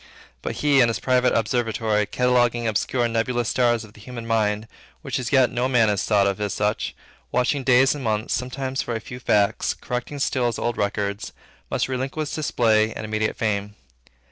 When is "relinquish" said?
11.87-12.31